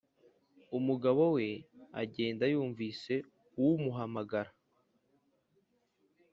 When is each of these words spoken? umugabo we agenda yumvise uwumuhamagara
umugabo 0.77 1.21
we 1.35 1.47
agenda 2.01 2.43
yumvise 2.53 3.13
uwumuhamagara 3.59 4.51